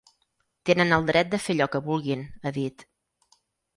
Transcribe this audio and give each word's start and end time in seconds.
Tenen 0.69 0.95
el 0.97 1.05
dret 1.09 1.29
de 1.33 1.41
fer 1.43 1.55
allò 1.57 1.67
que 1.75 1.83
vulguin, 1.91 2.25
ha 2.47 2.57
dit. 2.57 2.87